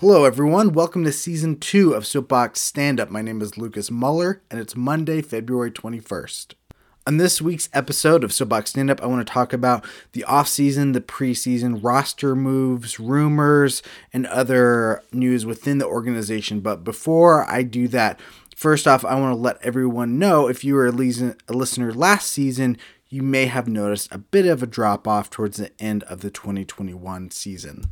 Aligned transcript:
Hello, 0.00 0.24
everyone. 0.24 0.74
Welcome 0.74 1.02
to 1.02 1.10
season 1.10 1.58
two 1.58 1.92
of 1.92 2.06
Soapbox 2.06 2.60
Stand 2.60 3.00
Up. 3.00 3.10
My 3.10 3.20
name 3.20 3.42
is 3.42 3.58
Lucas 3.58 3.90
Muller, 3.90 4.40
and 4.48 4.60
it's 4.60 4.76
Monday, 4.76 5.20
February 5.20 5.72
21st. 5.72 6.54
On 7.04 7.16
this 7.16 7.42
week's 7.42 7.68
episode 7.72 8.22
of 8.22 8.32
Soapbox 8.32 8.70
Stand 8.70 8.92
Up, 8.92 9.02
I 9.02 9.06
want 9.06 9.26
to 9.26 9.32
talk 9.32 9.52
about 9.52 9.84
the 10.12 10.24
offseason, 10.28 10.92
the 10.92 11.00
preseason, 11.00 11.82
roster 11.82 12.36
moves, 12.36 13.00
rumors, 13.00 13.82
and 14.12 14.24
other 14.28 15.02
news 15.10 15.44
within 15.44 15.78
the 15.78 15.86
organization. 15.86 16.60
But 16.60 16.84
before 16.84 17.44
I 17.50 17.64
do 17.64 17.88
that, 17.88 18.20
first 18.54 18.86
off, 18.86 19.04
I 19.04 19.18
want 19.18 19.32
to 19.32 19.42
let 19.42 19.60
everyone 19.62 20.16
know 20.16 20.46
if 20.46 20.62
you 20.62 20.74
were 20.74 20.86
a 20.86 20.92
listener 20.92 21.92
last 21.92 22.30
season, 22.30 22.78
you 23.08 23.24
may 23.24 23.46
have 23.46 23.66
noticed 23.66 24.14
a 24.14 24.18
bit 24.18 24.46
of 24.46 24.62
a 24.62 24.66
drop 24.68 25.08
off 25.08 25.28
towards 25.28 25.56
the 25.56 25.72
end 25.82 26.04
of 26.04 26.20
the 26.20 26.30
2021 26.30 27.32
season. 27.32 27.90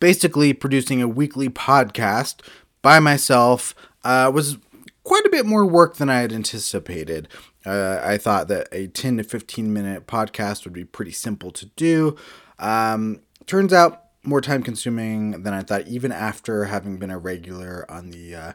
Basically, 0.00 0.52
producing 0.52 1.02
a 1.02 1.08
weekly 1.08 1.48
podcast 1.48 2.40
by 2.82 3.00
myself 3.00 3.74
uh, 4.04 4.30
was 4.32 4.58
quite 5.02 5.24
a 5.24 5.30
bit 5.30 5.46
more 5.46 5.64
work 5.64 5.96
than 5.96 6.08
I 6.08 6.20
had 6.20 6.32
anticipated. 6.32 7.28
Uh, 7.64 8.00
I 8.02 8.18
thought 8.18 8.48
that 8.48 8.68
a 8.72 8.86
10 8.86 9.18
to 9.18 9.24
15 9.24 9.72
minute 9.72 10.06
podcast 10.06 10.64
would 10.64 10.72
be 10.72 10.84
pretty 10.84 11.12
simple 11.12 11.50
to 11.52 11.66
do. 11.66 12.16
Um, 12.58 13.20
turns 13.46 13.72
out 13.72 14.04
more 14.22 14.40
time 14.40 14.62
consuming 14.62 15.42
than 15.42 15.54
I 15.54 15.62
thought, 15.62 15.88
even 15.88 16.12
after 16.12 16.66
having 16.66 16.98
been 16.98 17.10
a 17.10 17.18
regular 17.18 17.90
on 17.90 18.10
the 18.10 18.34
uh, 18.34 18.52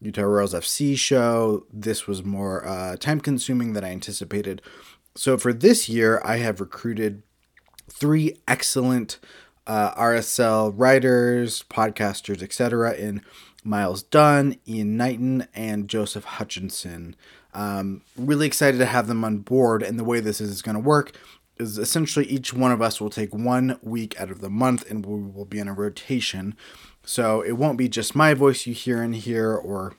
Utah 0.00 0.22
Royals 0.22 0.54
FC 0.54 0.96
show. 0.96 1.66
This 1.72 2.06
was 2.06 2.22
more 2.24 2.66
uh, 2.66 2.96
time 2.96 3.20
consuming 3.20 3.72
than 3.72 3.84
I 3.84 3.90
anticipated. 3.90 4.62
So 5.14 5.38
for 5.38 5.52
this 5.52 5.88
year, 5.88 6.20
I 6.24 6.36
have 6.36 6.60
recruited 6.60 7.22
three 7.90 8.36
excellent 8.46 9.18
uh, 9.66 9.94
RSL 9.94 10.72
writers, 10.76 11.64
podcasters, 11.68 12.42
etc. 12.42 12.94
in 12.94 13.22
Miles 13.64 14.02
Dunn, 14.02 14.56
Ian 14.66 14.96
Knighton, 14.96 15.48
and 15.54 15.88
Joseph 15.88 16.24
Hutchinson. 16.24 17.16
Um, 17.52 18.02
really 18.16 18.46
excited 18.46 18.78
to 18.78 18.86
have 18.86 19.06
them 19.06 19.24
on 19.24 19.38
board. 19.38 19.82
And 19.82 19.98
the 19.98 20.04
way 20.04 20.20
this 20.20 20.40
is 20.40 20.62
going 20.62 20.74
to 20.76 20.80
work 20.80 21.16
is 21.58 21.78
essentially 21.78 22.26
each 22.26 22.52
one 22.52 22.70
of 22.70 22.82
us 22.82 23.00
will 23.00 23.10
take 23.10 23.34
one 23.34 23.78
week 23.82 24.18
out 24.20 24.30
of 24.30 24.40
the 24.40 24.50
month 24.50 24.88
and 24.90 25.04
we 25.04 25.22
will 25.22 25.46
be 25.46 25.58
in 25.58 25.68
a 25.68 25.72
rotation. 25.72 26.54
So 27.04 27.40
it 27.40 27.52
won't 27.52 27.78
be 27.78 27.88
just 27.88 28.14
my 28.14 28.34
voice 28.34 28.66
you 28.66 28.74
hear 28.74 29.02
in 29.02 29.14
here 29.14 29.54
or 29.54 29.94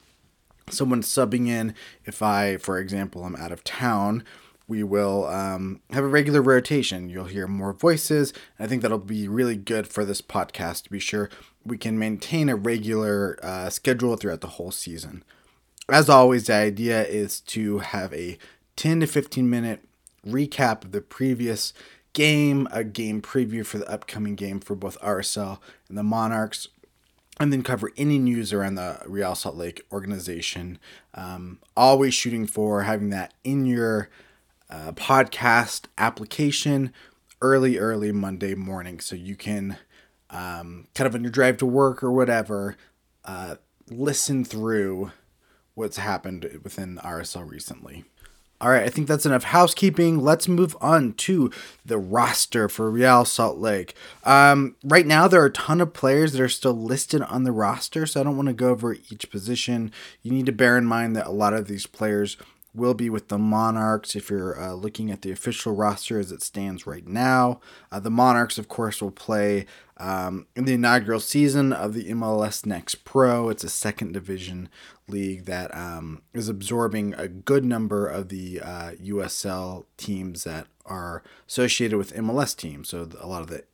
someone 0.70 1.02
subbing 1.02 1.48
in 1.48 1.74
if 2.04 2.22
I, 2.22 2.58
for 2.58 2.78
example, 2.78 3.24
I'm 3.24 3.36
out 3.36 3.52
of 3.52 3.64
town. 3.64 4.24
We 4.68 4.82
will 4.82 5.26
um, 5.26 5.80
have 5.90 6.04
a 6.04 6.08
regular 6.08 6.42
rotation. 6.42 7.08
You'll 7.08 7.24
hear 7.24 7.48
more 7.48 7.72
voices. 7.72 8.32
I 8.60 8.66
think 8.66 8.82
that'll 8.82 8.98
be 8.98 9.26
really 9.26 9.56
good 9.56 9.88
for 9.88 10.04
this 10.04 10.22
podcast 10.22 10.84
to 10.84 10.90
be 10.90 11.00
sure 11.00 11.30
we 11.64 11.78
can 11.78 11.98
maintain 11.98 12.48
a 12.48 12.56
regular 12.56 13.38
uh, 13.42 13.70
schedule 13.70 14.16
throughout 14.16 14.42
the 14.42 14.46
whole 14.46 14.70
season 14.70 15.24
as 15.88 16.08
always, 16.08 16.46
the 16.46 16.54
idea 16.54 17.04
is 17.04 17.40
to 17.40 17.78
have 17.78 18.12
a 18.12 18.38
10 18.76 19.00
to 19.00 19.06
15 19.06 19.48
minute 19.48 19.80
recap 20.26 20.84
of 20.84 20.92
the 20.92 21.00
previous 21.00 21.72
game, 22.12 22.68
a 22.70 22.84
game 22.84 23.22
preview 23.22 23.64
for 23.64 23.78
the 23.78 23.90
upcoming 23.90 24.34
game 24.34 24.60
for 24.60 24.74
both 24.74 25.00
RSL 25.00 25.58
and 25.88 25.96
the 25.96 26.02
Monarchs, 26.02 26.68
and 27.40 27.52
then 27.52 27.62
cover 27.62 27.90
any 27.96 28.18
news 28.18 28.52
around 28.52 28.74
the 28.74 29.00
Real 29.06 29.34
Salt 29.34 29.56
Lake 29.56 29.86
organization. 29.90 30.78
Um, 31.14 31.58
always 31.76 32.12
shooting 32.12 32.46
for 32.46 32.82
having 32.82 33.10
that 33.10 33.32
in 33.44 33.64
your 33.64 34.10
uh, 34.70 34.92
podcast 34.92 35.86
application 35.96 36.92
early, 37.40 37.78
early 37.78 38.12
Monday 38.12 38.54
morning 38.54 39.00
so 39.00 39.16
you 39.16 39.36
can 39.36 39.78
um, 40.30 40.86
kind 40.94 41.06
of 41.06 41.14
on 41.14 41.22
your 41.22 41.30
drive 41.30 41.56
to 41.58 41.66
work 41.66 42.02
or 42.02 42.12
whatever, 42.12 42.76
uh, 43.24 43.56
listen 43.90 44.44
through 44.44 45.12
what's 45.74 45.96
happened 45.96 46.60
within 46.62 46.98
RSL 46.98 47.48
recently. 47.48 48.04
All 48.60 48.70
right, 48.70 48.82
I 48.82 48.88
think 48.88 49.06
that's 49.06 49.24
enough 49.24 49.44
housekeeping. 49.44 50.18
Let's 50.18 50.48
move 50.48 50.76
on 50.80 51.12
to 51.12 51.52
the 51.86 51.96
roster 51.96 52.68
for 52.68 52.90
Real 52.90 53.24
Salt 53.24 53.58
Lake. 53.58 53.94
Um, 54.24 54.74
right 54.82 55.06
now, 55.06 55.28
there 55.28 55.40
are 55.42 55.46
a 55.46 55.52
ton 55.52 55.80
of 55.80 55.94
players 55.94 56.32
that 56.32 56.42
are 56.42 56.48
still 56.48 56.72
listed 56.72 57.22
on 57.22 57.44
the 57.44 57.52
roster, 57.52 58.04
so 58.04 58.20
I 58.20 58.24
don't 58.24 58.36
want 58.36 58.48
to 58.48 58.54
go 58.54 58.70
over 58.70 58.94
each 58.94 59.30
position. 59.30 59.92
You 60.22 60.32
need 60.32 60.46
to 60.46 60.52
bear 60.52 60.76
in 60.76 60.86
mind 60.86 61.14
that 61.14 61.28
a 61.28 61.30
lot 61.30 61.54
of 61.54 61.68
these 61.68 61.86
players 61.86 62.36
will 62.78 62.94
be 62.94 63.10
with 63.10 63.28
the 63.28 63.38
Monarchs 63.38 64.16
if 64.16 64.30
you're 64.30 64.58
uh, 64.60 64.72
looking 64.72 65.10
at 65.10 65.22
the 65.22 65.30
official 65.30 65.74
roster 65.74 66.18
as 66.18 66.32
it 66.32 66.42
stands 66.42 66.86
right 66.86 67.06
now. 67.06 67.60
Uh, 67.92 68.00
the 68.00 68.10
Monarchs, 68.10 68.56
of 68.56 68.68
course, 68.68 69.02
will 69.02 69.10
play 69.10 69.66
um, 69.98 70.46
in 70.54 70.64
the 70.64 70.74
inaugural 70.74 71.20
season 71.20 71.72
of 71.72 71.92
the 71.92 72.04
MLS 72.10 72.64
Next 72.64 73.04
Pro. 73.04 73.48
It's 73.48 73.64
a 73.64 73.68
second 73.68 74.12
division 74.12 74.68
league 75.08 75.44
that 75.46 75.74
um, 75.74 76.22
is 76.32 76.48
absorbing 76.48 77.14
a 77.14 77.28
good 77.28 77.64
number 77.64 78.06
of 78.06 78.28
the 78.28 78.60
uh, 78.60 78.92
USL 79.02 79.84
teams 79.96 80.44
that 80.44 80.66
are 80.86 81.22
associated 81.48 81.98
with 81.98 82.14
MLS 82.14 82.56
teams. 82.56 82.88
So 82.90 83.08
a 83.20 83.26
lot 83.26 83.42
of 83.42 83.48
the 83.48 83.64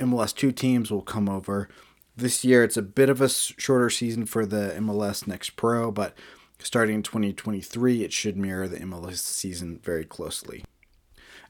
MLS 0.00 0.34
2 0.34 0.52
teams 0.52 0.90
will 0.90 1.02
come 1.02 1.28
over. 1.28 1.68
This 2.16 2.44
year, 2.44 2.62
it's 2.62 2.76
a 2.76 2.82
bit 2.82 3.08
of 3.08 3.20
a 3.20 3.28
shorter 3.28 3.90
season 3.90 4.24
for 4.24 4.46
the 4.46 4.74
MLS 4.78 5.26
Next 5.26 5.50
Pro, 5.56 5.90
but 5.90 6.16
starting 6.58 6.96
in 6.96 7.02
2023, 7.02 8.04
it 8.04 8.12
should 8.12 8.36
mirror 8.36 8.68
the 8.68 8.78
MLS 8.78 9.18
season 9.18 9.80
very 9.82 10.04
closely. 10.04 10.64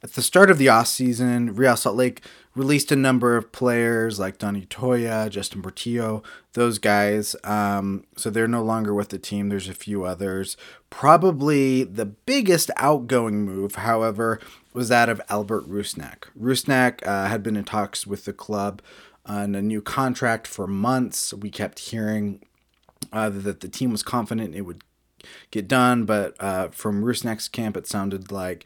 At 0.04 0.12
the 0.12 0.22
start 0.22 0.50
of 0.50 0.58
the 0.58 0.68
off 0.68 0.88
season, 0.88 1.54
Real 1.54 1.76
Salt 1.76 1.96
Lake 1.96 2.20
released 2.54 2.92
a 2.92 2.96
number 2.96 3.38
of 3.38 3.52
players 3.52 4.18
like 4.20 4.36
Donny 4.36 4.66
Toia, 4.66 5.30
Justin 5.30 5.62
Portillo, 5.62 6.22
those 6.52 6.78
guys. 6.78 7.34
Um, 7.42 8.04
so 8.14 8.28
they're 8.28 8.46
no 8.46 8.62
longer 8.62 8.92
with 8.92 9.08
the 9.08 9.18
team. 9.18 9.48
There's 9.48 9.68
a 9.68 9.72
few 9.72 10.04
others. 10.04 10.58
Probably 10.90 11.84
the 11.84 12.04
biggest 12.04 12.70
outgoing 12.76 13.46
move, 13.46 13.76
however, 13.76 14.40
was 14.74 14.90
that 14.90 15.08
of 15.08 15.22
Albert 15.30 15.66
Rusnak. 15.70 16.24
Rusnak 16.38 17.06
uh, 17.06 17.28
had 17.28 17.42
been 17.42 17.56
in 17.56 17.64
talks 17.64 18.06
with 18.06 18.26
the 18.26 18.34
club 18.34 18.82
on 19.24 19.54
a 19.54 19.62
new 19.62 19.80
contract 19.80 20.46
for 20.46 20.66
months. 20.66 21.32
We 21.32 21.48
kept 21.48 21.78
hearing 21.78 22.44
uh, 23.10 23.30
that 23.30 23.60
the 23.60 23.68
team 23.68 23.90
was 23.90 24.02
confident 24.02 24.54
it 24.54 24.62
would 24.62 24.82
get 25.50 25.68
done, 25.68 26.04
but 26.04 26.34
uh, 26.40 26.68
from 26.68 27.04
Rusnak's 27.04 27.48
camp, 27.48 27.76
it 27.76 27.86
sounded 27.86 28.30
like 28.30 28.64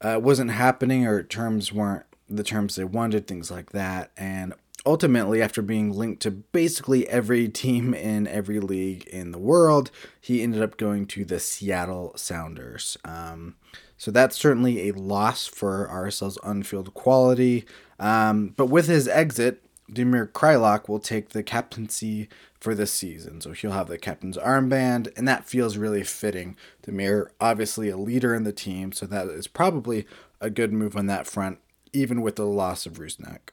uh, 0.00 0.18
wasn't 0.20 0.50
happening 0.50 1.06
or 1.06 1.22
terms 1.22 1.72
weren't 1.72 2.04
the 2.28 2.42
terms 2.42 2.76
they 2.76 2.84
wanted, 2.84 3.26
things 3.26 3.50
like 3.50 3.70
that. 3.70 4.10
And 4.16 4.54
ultimately, 4.84 5.42
after 5.42 5.62
being 5.62 5.92
linked 5.92 6.22
to 6.22 6.30
basically 6.30 7.08
every 7.08 7.48
team 7.62 7.94
in 7.94 8.26
every 8.26 8.60
league 8.60 9.06
in 9.06 9.32
the 9.32 9.38
world, 9.38 9.90
he 10.20 10.42
ended 10.42 10.62
up 10.62 10.76
going 10.76 11.06
to 11.06 11.24
the 11.24 11.38
Seattle 11.38 12.12
Sounders. 12.16 12.96
Um, 13.04 13.56
so 13.96 14.10
that's 14.10 14.36
certainly 14.36 14.88
a 14.88 14.94
loss 14.94 15.46
for 15.46 15.88
RSL's 15.88 16.38
unfield 16.42 16.92
quality. 16.94 17.64
Um, 18.00 18.54
but 18.56 18.66
with 18.66 18.88
his 18.88 19.06
exit, 19.06 19.62
Damir 19.92 20.30
Kreilach 20.30 20.88
will 20.88 20.98
take 20.98 21.30
the 21.30 21.42
captaincy 21.42 22.28
for 22.58 22.74
this 22.74 22.92
season. 22.92 23.40
So 23.40 23.52
he'll 23.52 23.72
have 23.72 23.88
the 23.88 23.98
captain's 23.98 24.38
armband, 24.38 25.12
and 25.16 25.26
that 25.28 25.48
feels 25.48 25.76
really 25.76 26.04
fitting. 26.04 26.56
Damir, 26.86 27.26
obviously 27.40 27.88
a 27.88 27.96
leader 27.96 28.34
in 28.34 28.44
the 28.44 28.52
team, 28.52 28.92
so 28.92 29.06
that 29.06 29.28
is 29.28 29.46
probably 29.46 30.06
a 30.40 30.50
good 30.50 30.72
move 30.72 30.96
on 30.96 31.06
that 31.06 31.26
front, 31.26 31.58
even 31.92 32.22
with 32.22 32.36
the 32.36 32.46
loss 32.46 32.86
of 32.86 32.94
Rusnak. 32.94 33.50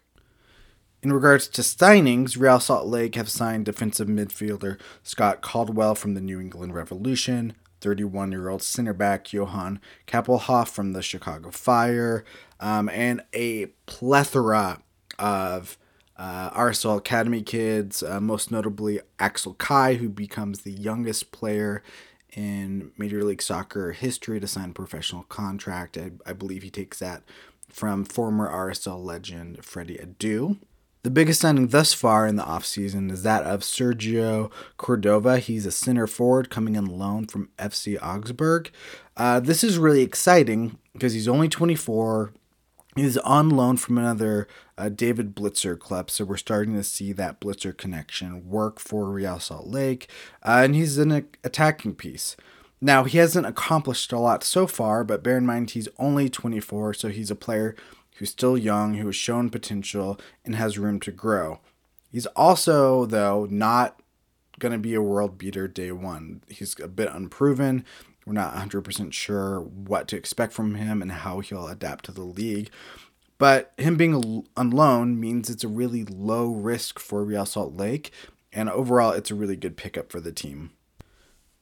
In 1.02 1.14
regards 1.14 1.48
to 1.48 1.62
signings, 1.62 2.38
Real 2.38 2.60
Salt 2.60 2.86
Lake 2.86 3.16
have 3.16 3.30
signed 3.30 3.66
defensive 3.66 4.08
midfielder 4.08 4.78
Scott 5.02 5.42
Caldwell 5.42 5.96
from 5.96 6.14
the 6.14 6.22
New 6.22 6.42
England 6.42 6.74
Revolution, 6.74 7.54
31 7.80 8.32
year 8.32 8.50
old 8.50 8.62
center 8.62 8.94
back 8.94 9.32
Johan 9.32 9.80
Kappelhof 10.08 10.68
from 10.68 10.92
the 10.92 11.02
Chicago 11.02 11.52
Fire, 11.52 12.26
um, 12.60 12.90
and 12.90 13.22
a 13.34 13.68
plethora 13.86 14.82
of 15.18 15.78
uh, 16.20 16.50
RSL 16.52 16.98
Academy 16.98 17.42
kids, 17.42 18.04
uh, 18.04 18.20
most 18.20 18.52
notably 18.52 19.00
Axel 19.20 19.54
Kei, 19.54 19.96
who 19.96 20.10
becomes 20.10 20.60
the 20.60 20.72
youngest 20.72 21.32
player 21.32 21.82
in 22.34 22.92
Major 22.98 23.24
League 23.24 23.42
Soccer 23.42 23.94
history 23.94 24.40
to 24.42 24.48
sign 24.48 24.72
a 24.72 24.74
professional 24.74 25.24
contract. 25.24 25.98
I, 25.98 26.12
I 26.26 26.34
believe 26.34 26.62
he 26.62 26.70
takes 26.70 27.00
that 27.00 27.24
from 27.70 28.04
former 28.04 28.52
RSL 28.52 29.02
legend 29.02 29.64
Freddy 29.64 29.98
Adu. 29.98 30.58
The 31.04 31.10
biggest 31.10 31.40
signing 31.40 31.68
thus 31.68 31.94
far 31.94 32.28
in 32.28 32.36
the 32.36 32.44
offseason 32.44 33.10
is 33.10 33.24
that 33.24 33.44
of 33.44 33.62
Sergio 33.62 34.52
Cordova. 34.76 35.40
He's 35.40 35.66
a 35.66 35.72
center 35.72 36.06
forward 36.06 36.50
coming 36.50 36.78
on 36.78 36.86
loan 36.86 37.28
from 37.28 37.48
FC 37.58 37.98
Augsburg. 38.04 38.70
Uh, 39.16 39.40
this 39.40 39.64
is 39.64 39.78
really 39.78 40.02
exciting 40.02 40.78
because 40.92 41.14
he's 41.14 41.30
only 41.30 41.48
24, 41.48 42.34
He's 42.96 43.18
on 43.20 43.50
loan 43.50 43.78
from 43.78 43.98
another 43.98 44.48
uh, 44.80 44.90
David 44.90 45.36
Blitzer 45.36 45.78
club, 45.78 46.10
so 46.10 46.24
we're 46.24 46.38
starting 46.38 46.74
to 46.76 46.84
see 46.84 47.12
that 47.14 47.42
Blitzer 47.42 47.76
connection 47.76 48.50
work 48.50 48.80
for 48.80 49.12
Real 49.12 49.40
Salt 49.40 49.68
Lake, 49.68 50.10
uh, 50.42 50.62
and 50.64 50.74
he's 50.74 50.98
an 50.98 51.12
attacking 51.44 51.96
piece. 51.96 52.38
Now, 52.80 53.04
he 53.04 53.18
hasn't 53.18 53.46
accomplished 53.46 54.14
a 54.14 54.20
lot 54.20 54.42
so 54.42 54.66
far, 54.66 55.04
but 55.04 55.22
bear 55.22 55.38
in 55.38 55.46
mind 55.46 55.72
he's 55.72 55.90
only 55.98 56.30
24, 56.30 56.94
so 56.94 57.10
he's 57.10 57.30
a 57.30 57.36
player 57.36 57.76
who's 58.16 58.30
still 58.30 58.58
young, 58.58 58.94
who 58.94 59.08
has 59.08 59.18
shown 59.18 59.50
potential, 59.50 60.18
and 60.46 60.56
has 60.56 60.78
room 60.78 61.02
to 61.02 61.12
grow. 61.12 61.60
He's 62.10 62.26
also, 62.28 63.06
though, 63.06 63.48
not 63.50 64.02
going 64.60 64.72
to 64.72 64.78
be 64.78 64.94
a 64.94 65.02
world 65.02 65.38
beater 65.38 65.68
day 65.68 65.92
one. 65.92 66.42
He's 66.48 66.80
a 66.80 66.88
bit 66.88 67.10
unproven. 67.12 67.84
We're 68.26 68.34
not 68.34 68.56
100% 68.56 69.12
sure 69.12 69.60
what 69.62 70.08
to 70.10 70.18
expect 70.18 70.54
from 70.54 70.76
him 70.76 71.02
and 71.02 71.12
how 71.12 71.40
he'll 71.40 71.68
adapt 71.68 72.06
to 72.06 72.12
the 72.12 72.22
league. 72.22 72.70
But 73.40 73.74
him 73.78 73.96
being 73.96 74.46
on 74.56 74.70
loan 74.70 75.20
means 75.20 75.50
it's 75.50 75.64
a 75.64 75.70
really 75.70 76.04
low 76.04 76.52
risk 76.52 77.00
for 77.00 77.24
Real 77.24 77.46
Salt 77.46 77.76
Lake, 77.76 78.12
and 78.54 78.70
overall, 78.70 79.14
it's 79.14 79.32
a 79.32 79.36
really 79.36 79.56
good 79.56 79.78
pickup 79.78 80.12
for 80.12 80.20
the 80.20 80.32
team. 80.32 80.72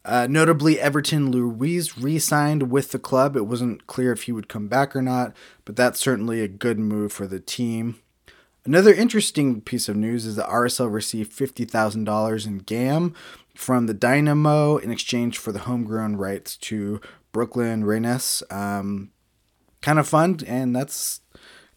Uh, 0.03 0.25
notably, 0.29 0.79
Everton 0.79 1.31
Luiz 1.31 1.97
re 1.97 2.17
signed 2.17 2.71
with 2.71 2.91
the 2.91 2.99
club. 2.99 3.35
It 3.35 3.45
wasn't 3.45 3.87
clear 3.87 4.11
if 4.11 4.23
he 4.23 4.31
would 4.31 4.47
come 4.47 4.67
back 4.67 4.95
or 4.95 5.01
not, 5.01 5.35
but 5.65 5.75
that's 5.75 5.99
certainly 5.99 6.41
a 6.41 6.47
good 6.47 6.79
move 6.79 7.13
for 7.13 7.27
the 7.27 7.39
team. 7.39 7.99
Another 8.65 8.93
interesting 8.93 9.61
piece 9.61 9.87
of 9.87 9.95
news 9.95 10.25
is 10.25 10.35
that 10.35 10.49
RSL 10.49 10.91
received 10.91 11.31
$50,000 11.31 12.47
in 12.47 12.57
GAM 12.59 13.13
from 13.53 13.85
the 13.85 13.93
Dynamo 13.93 14.77
in 14.77 14.91
exchange 14.91 15.37
for 15.37 15.51
the 15.51 15.59
homegrown 15.59 16.15
rights 16.15 16.57
to 16.57 16.99
Brooklyn 17.31 17.83
Rainiers. 17.83 18.43
Um, 18.51 19.11
kind 19.81 19.99
of 19.99 20.07
fun, 20.07 20.39
and 20.47 20.75
that's 20.75 21.21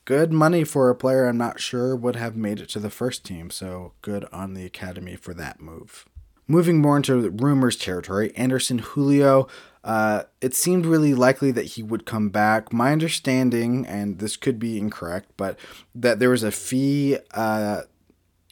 good 0.04 0.32
money 0.32 0.64
for 0.64 0.90
a 0.90 0.94
player 0.94 1.26
I'm 1.26 1.38
not 1.38 1.60
sure 1.60 1.94
would 1.94 2.16
have 2.16 2.36
made 2.36 2.60
it 2.60 2.68
to 2.70 2.78
the 2.78 2.90
first 2.90 3.24
team, 3.24 3.50
so 3.50 3.92
good 4.02 4.24
on 4.32 4.54
the 4.54 4.64
academy 4.64 5.16
for 5.16 5.34
that 5.34 5.60
move. 5.60 6.04
Moving 6.46 6.80
more 6.80 6.96
into 6.96 7.30
rumors 7.30 7.76
territory, 7.76 8.34
Anderson 8.36 8.78
Julio 8.78 9.48
uh, 9.82 10.24
it 10.40 10.54
seemed 10.54 10.84
really 10.84 11.14
likely 11.14 11.50
that 11.52 11.64
he 11.64 11.82
would 11.82 12.04
come 12.04 12.28
back. 12.28 12.72
My 12.72 12.92
understanding, 12.92 13.86
and 13.86 14.18
this 14.18 14.36
could 14.36 14.58
be 14.58 14.78
incorrect, 14.78 15.30
but 15.36 15.58
that 15.94 16.18
there 16.18 16.30
was 16.30 16.42
a 16.42 16.50
fee 16.50 17.16
uh, 17.32 17.82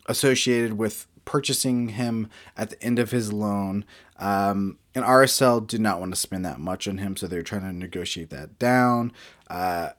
associated 0.07 0.75
with 0.75 1.07
purchasing 1.25 1.91
him 1.91 2.31
at 2.57 2.71
the 2.71 2.83
end 2.83 2.99
of 2.99 3.11
his 3.11 3.33
loan. 3.33 3.85
Um, 4.19 4.79
and 4.95 5.05
RSL 5.05 5.67
did 5.67 5.83
not 5.83 6.01
want 6.01 6.15
to 6.15 6.21
spend 6.21 6.45
that 6.47 6.59
much 6.59 6.89
on 6.89 6.99
him, 6.99 7.17
so 7.17 7.27
they 7.27 7.37
were 7.37 7.43
trying 7.43 7.63
to 7.63 7.73
negotiate 7.73 8.31
that 8.31 8.59
down. 8.59 9.13
Uh, 9.49 9.91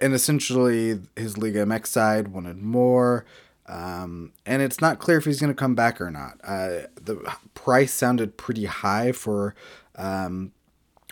and 0.00 0.14
essentially, 0.14 1.00
his 1.16 1.38
Liga 1.38 1.64
MX 1.64 1.86
side 1.86 2.28
wanted 2.28 2.58
more. 2.58 3.24
Um, 3.68 4.32
and 4.44 4.62
it's 4.62 4.80
not 4.80 4.98
clear 4.98 5.18
if 5.18 5.24
he's 5.24 5.40
going 5.40 5.52
to 5.52 5.58
come 5.58 5.74
back 5.74 6.00
or 6.00 6.10
not. 6.10 6.38
Uh, 6.44 6.82
the 7.02 7.36
price 7.54 7.92
sounded 7.92 8.36
pretty 8.36 8.66
high 8.66 9.12
for 9.12 9.54
um, 9.96 10.52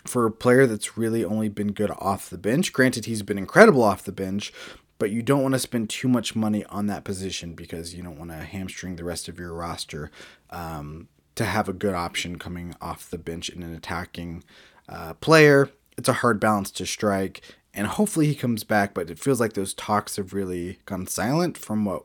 for 0.05 0.25
a 0.25 0.31
player 0.31 0.65
that's 0.65 0.97
really 0.97 1.25
only 1.25 1.49
been 1.49 1.71
good 1.71 1.91
off 1.97 2.29
the 2.29 2.37
bench. 2.37 2.71
Granted, 2.71 3.05
he's 3.05 3.23
been 3.23 3.37
incredible 3.37 3.83
off 3.83 4.03
the 4.03 4.11
bench, 4.11 4.53
but 4.99 5.11
you 5.11 5.21
don't 5.21 5.41
want 5.41 5.53
to 5.53 5.59
spend 5.59 5.89
too 5.89 6.07
much 6.07 6.35
money 6.35 6.63
on 6.65 6.87
that 6.87 7.03
position 7.03 7.53
because 7.55 7.95
you 7.95 8.03
don't 8.03 8.17
want 8.17 8.31
to 8.31 8.37
hamstring 8.37 8.95
the 8.95 9.03
rest 9.03 9.27
of 9.27 9.39
your 9.39 9.53
roster 9.53 10.11
um, 10.51 11.07
to 11.35 11.43
have 11.43 11.67
a 11.67 11.73
good 11.73 11.95
option 11.95 12.37
coming 12.37 12.75
off 12.79 13.09
the 13.09 13.17
bench 13.17 13.49
in 13.49 13.63
an 13.63 13.73
attacking 13.73 14.43
uh, 14.87 15.13
player. 15.15 15.69
It's 15.97 16.09
a 16.09 16.13
hard 16.13 16.39
balance 16.39 16.71
to 16.71 16.85
strike, 16.85 17.41
and 17.75 17.87
hopefully 17.87 18.27
he 18.27 18.35
comes 18.35 18.63
back, 18.63 18.93
but 18.93 19.09
it 19.09 19.19
feels 19.19 19.39
like 19.39 19.53
those 19.53 19.73
talks 19.73 20.15
have 20.15 20.33
really 20.33 20.79
gone 20.85 21.07
silent 21.07 21.57
from 21.57 21.85
what 21.85 22.03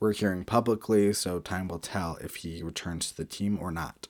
we're 0.00 0.12
hearing 0.12 0.44
publicly, 0.44 1.12
so 1.12 1.40
time 1.40 1.68
will 1.68 1.80
tell 1.80 2.16
if 2.20 2.36
he 2.36 2.62
returns 2.62 3.10
to 3.10 3.16
the 3.16 3.24
team 3.24 3.58
or 3.60 3.70
not. 3.70 4.06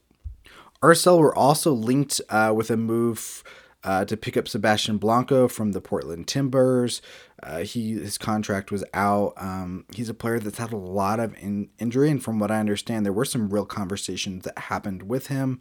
RSL 0.82 1.18
were 1.18 1.34
also 1.34 1.72
linked 1.72 2.20
uh, 2.28 2.52
with 2.54 2.70
a 2.70 2.76
move 2.76 3.42
uh, 3.84 4.04
to 4.04 4.16
pick 4.16 4.36
up 4.36 4.48
Sebastian 4.48 4.98
Blanco 4.98 5.48
from 5.48 5.72
the 5.72 5.80
Portland 5.80 6.26
Timbers. 6.26 7.00
Uh, 7.42 7.60
he 7.60 7.92
his 7.92 8.18
contract 8.18 8.70
was 8.70 8.84
out. 8.92 9.32
Um, 9.36 9.86
he's 9.94 10.08
a 10.08 10.14
player 10.14 10.38
that's 10.38 10.58
had 10.58 10.72
a 10.72 10.76
lot 10.76 11.20
of 11.20 11.34
in, 11.38 11.70
injury, 11.78 12.10
and 12.10 12.22
from 12.22 12.38
what 12.38 12.50
I 12.50 12.60
understand, 12.60 13.06
there 13.06 13.12
were 13.12 13.24
some 13.24 13.48
real 13.48 13.64
conversations 13.64 14.44
that 14.44 14.58
happened 14.58 15.04
with 15.04 15.28
him. 15.28 15.60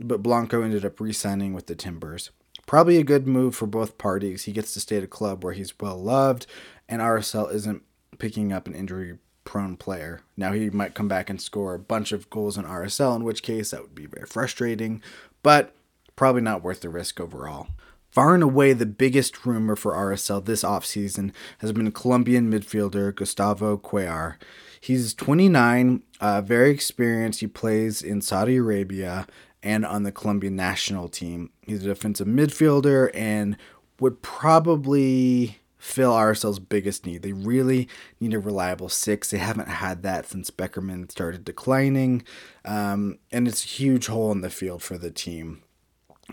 But 0.00 0.22
Blanco 0.22 0.62
ended 0.62 0.84
up 0.84 1.00
re-signing 1.00 1.52
with 1.52 1.66
the 1.66 1.74
Timbers. 1.74 2.30
Probably 2.68 2.98
a 2.98 3.02
good 3.02 3.26
move 3.26 3.56
for 3.56 3.66
both 3.66 3.96
parties. 3.96 4.44
He 4.44 4.52
gets 4.52 4.74
to 4.74 4.80
stay 4.80 4.98
at 4.98 5.02
a 5.02 5.06
club 5.06 5.42
where 5.42 5.54
he's 5.54 5.72
well 5.80 5.96
loved, 5.96 6.46
and 6.86 7.00
RSL 7.00 7.50
isn't 7.50 7.82
picking 8.18 8.52
up 8.52 8.68
an 8.68 8.74
injury 8.74 9.16
prone 9.44 9.78
player. 9.78 10.20
Now 10.36 10.52
he 10.52 10.68
might 10.68 10.94
come 10.94 11.08
back 11.08 11.30
and 11.30 11.40
score 11.40 11.72
a 11.72 11.78
bunch 11.78 12.12
of 12.12 12.28
goals 12.28 12.58
in 12.58 12.66
RSL, 12.66 13.16
in 13.16 13.24
which 13.24 13.42
case 13.42 13.70
that 13.70 13.80
would 13.80 13.94
be 13.94 14.04
very 14.04 14.26
frustrating, 14.26 15.00
but 15.42 15.74
probably 16.14 16.42
not 16.42 16.62
worth 16.62 16.82
the 16.82 16.90
risk 16.90 17.18
overall. 17.18 17.68
Far 18.10 18.34
and 18.34 18.42
away, 18.42 18.74
the 18.74 18.84
biggest 18.84 19.46
rumor 19.46 19.74
for 19.74 19.94
RSL 19.94 20.44
this 20.44 20.62
offseason 20.62 21.32
has 21.58 21.72
been 21.72 21.90
Colombian 21.90 22.52
midfielder 22.52 23.14
Gustavo 23.14 23.78
Cuellar. 23.78 24.34
He's 24.78 25.14
29, 25.14 26.02
uh, 26.20 26.42
very 26.42 26.70
experienced. 26.70 27.40
He 27.40 27.46
plays 27.46 28.02
in 28.02 28.20
Saudi 28.20 28.56
Arabia 28.56 29.26
and 29.68 29.84
on 29.84 30.02
the 30.02 30.10
Colombian 30.10 30.56
national 30.56 31.10
team. 31.10 31.50
He's 31.60 31.84
a 31.84 31.88
defensive 31.88 32.26
midfielder 32.26 33.10
and 33.12 33.58
would 34.00 34.22
probably 34.22 35.58
fill 35.76 36.12
RSL's 36.12 36.58
biggest 36.58 37.04
need. 37.04 37.20
They 37.20 37.34
really 37.34 37.86
need 38.18 38.32
a 38.32 38.38
reliable 38.38 38.88
six. 38.88 39.30
They 39.30 39.36
haven't 39.36 39.68
had 39.68 40.02
that 40.04 40.26
since 40.26 40.50
Beckerman 40.50 41.10
started 41.10 41.44
declining, 41.44 42.22
um, 42.64 43.18
and 43.30 43.46
it's 43.46 43.62
a 43.62 43.68
huge 43.68 44.06
hole 44.06 44.32
in 44.32 44.40
the 44.40 44.48
field 44.48 44.82
for 44.82 44.96
the 44.96 45.10
team. 45.10 45.62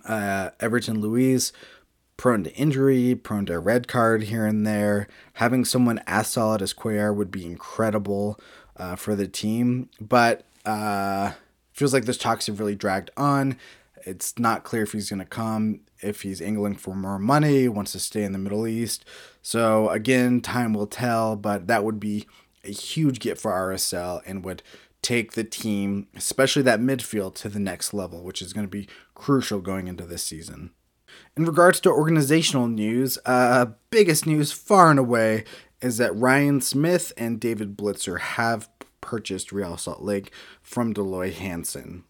Uh, 0.06 0.52
Everton 0.62 1.02
Luiz, 1.02 1.52
prone 2.16 2.46
to 2.46 2.54
injury, 2.56 3.16
prone 3.16 3.46
to 3.48 3.56
a 3.56 3.60
red 3.60 3.90
card 3.90 4.24
here 4.24 4.46
and 4.46 4.66
there. 4.66 5.08
Having 5.34 5.66
someone 5.66 6.02
as 6.08 6.28
solid 6.28 6.62
as 6.62 6.74
Cuellar 6.74 7.14
would 7.14 7.31
be 7.31 7.46
incredible 7.46 8.40
uh, 8.78 8.96
for 8.96 9.14
the 9.14 9.28
team, 9.28 9.90
but 10.00 10.46
uh, 10.66 11.34
feels 11.75 11.94
like 11.94 12.06
this 12.06 12.18
talks 12.18 12.48
have 12.48 12.60
really 12.60 12.75
dragged 12.75 13.12
on. 13.18 13.57
It's 14.06 14.39
not 14.39 14.63
clear 14.63 14.83
if 14.83 14.94
he's 14.94 15.10
going 15.10 15.19
to 15.19 15.25
come, 15.25 15.81
if 16.01 16.22
he's 16.22 16.42
angling 16.42 16.75
for 16.75 16.95
more 16.95 17.19
money, 17.19 17.68
wants 17.68 17.92
to 17.92 18.00
stay 18.00 18.24
in 18.24 18.31
the 18.31 18.39
Middle 18.39 18.66
East. 18.66 19.04
So, 19.42 19.89
again, 19.89 20.42
time 20.42 20.74
will 20.74 20.88
tell, 20.88 21.36
but 21.36 21.68
that 21.68 21.83
would 21.83 22.00
be 22.00 22.27
a 22.63 22.72
huge 22.72 23.19
get 23.19 23.38
for 23.38 23.51
RSL 23.51 24.22
and 24.25 24.45
would 24.45 24.63
take 25.01 25.33
the 25.33 25.44
team, 25.44 26.07
especially 26.16 26.62
that 26.63 26.80
midfield, 26.80 27.36
to 27.36 27.50
the 27.50 27.60
next 27.60 27.94
level, 27.94 28.24
which 28.24 28.42
is 28.42 28.54
going 28.54 28.66
to 28.66 28.71
be 28.71 28.88
crucial 29.14 29.59
going 29.59 29.88
into 29.88 30.06
this 30.06 30.23
season. 30.23 30.71
In 31.35 31.45
regards 31.45 31.80
to 31.81 31.90
organizational 31.90 32.68
news, 32.68 33.18
uh, 33.26 33.68
biggest 33.90 34.26
news 34.26 34.52
far 34.52 34.90
and 34.90 35.00
away 35.00 35.44
is 35.81 35.97
that 35.97 36.16
Ryan 36.16 36.61
Smith 36.61 37.11
and 37.18 37.40
David 37.40 37.78
Blitzer 37.78 38.19
have 38.19 38.69
purchased 39.06 39.52
Real 39.52 39.78
Salt 39.78 40.02
Lake 40.02 40.31
from 40.62 40.92
Dell 40.92 41.06
Loy 41.06 41.31
Hansen. 41.31 42.04